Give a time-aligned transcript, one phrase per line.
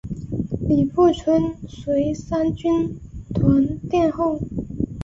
[0.67, 2.99] 李富春随三军
[3.35, 4.39] 团殿后。